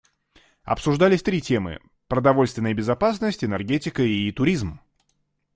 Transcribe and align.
Обсуждались 0.63 1.21
три 1.21 1.41
темы: 1.41 1.79
продовольственная 2.07 2.73
безопасность, 2.73 3.43
энергетика 3.43 4.01
и 4.01 4.31
туризм. 4.31 4.79